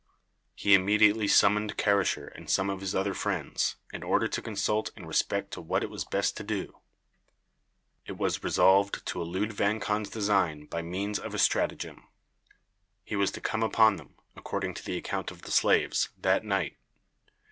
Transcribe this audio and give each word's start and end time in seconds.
He 0.55 0.73
immediately 0.73 1.27
summoned 1.27 1.77
Karasher 1.77 2.29
and 2.35 2.49
some 2.49 2.71
of 2.71 2.79
his 2.81 2.95
other 2.95 3.13
friends, 3.13 3.75
in 3.93 4.01
order 4.01 4.27
to 4.27 4.41
consult 4.41 4.89
in 4.97 5.05
respect 5.05 5.51
to 5.51 5.61
what 5.61 5.83
it 5.83 5.91
was 5.91 6.05
best 6.05 6.35
to 6.37 6.43
do. 6.43 6.79
It 8.07 8.17
was 8.17 8.43
resolved 8.43 9.05
to 9.05 9.21
elude 9.21 9.53
Vang 9.53 9.79
Khan's 9.79 10.09
design 10.09 10.65
by 10.65 10.81
means 10.81 11.19
of 11.19 11.35
a 11.35 11.37
stratagem. 11.37 12.07
He 13.03 13.15
was 13.15 13.29
to 13.33 13.41
come 13.41 13.61
upon 13.61 13.97
them, 13.97 14.15
according 14.35 14.73
to 14.73 14.83
the 14.83 14.97
account 14.97 15.29
of 15.29 15.43
the 15.43 15.51
slaves, 15.51 16.09
that 16.17 16.43
night. 16.43 16.77